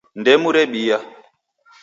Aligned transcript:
Ndemu 0.19 0.47
rebia. 0.55 0.97